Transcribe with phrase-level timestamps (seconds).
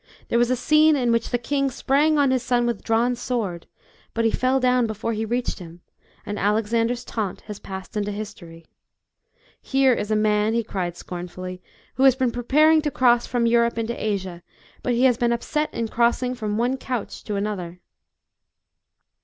[0.29, 3.67] There was a scene, in which the king sprang on his son with drawn sword;
[4.15, 5.81] but he fell down before he reached him,
[6.25, 8.65] and Alexander's taunt has passed into history.
[9.61, 11.61] "'Here is a man," he cried scornfully,
[11.93, 14.41] "who has been preparing to cross from Europe into Asia,
[14.81, 17.79] but he has been upset in crossing from one couch to another."